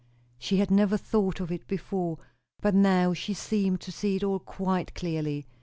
She 0.39 0.57
had 0.57 0.71
never 0.71 0.97
thought 0.97 1.39
of 1.39 1.51
it 1.51 1.67
before, 1.67 2.17
but 2.59 2.73
now 2.73 3.13
she 3.13 3.35
seemed 3.35 3.81
to 3.81 3.91
see 3.91 4.15
it 4.15 4.23
all 4.23 4.39
quite 4.39 4.95
clearly. 4.95 5.45